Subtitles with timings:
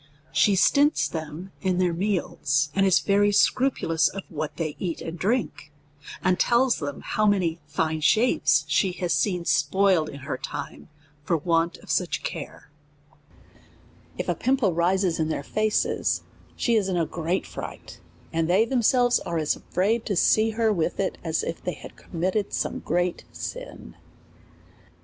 [0.31, 4.99] She stints them in their meals, and is very scrupu lous of what they eat
[4.99, 5.71] and drink,
[6.23, 10.89] and tells them how many fine shapes she has seen spoiled in her time
[11.23, 12.71] for want of such care;
[14.17, 16.23] if a pimple risi^s in their faces,
[16.55, 17.99] she is in a great fright,
[18.33, 21.95] and they themselves are as afraid to see her with it, as if they had
[21.95, 23.93] committed some great sin.